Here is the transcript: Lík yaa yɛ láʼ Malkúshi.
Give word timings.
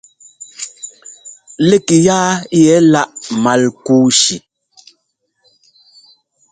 Lík 1.69 1.87
yaa 2.05 2.31
yɛ 2.65 2.75
láʼ 2.93 3.09
Malkúshi. 3.43 4.35